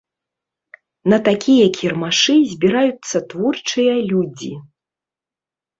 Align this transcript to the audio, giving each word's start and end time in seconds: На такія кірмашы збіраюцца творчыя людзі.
На 1.13 1.17
такія 1.27 1.65
кірмашы 1.81 2.35
збіраюцца 2.55 3.17
творчыя 3.35 3.93
людзі. 4.11 4.53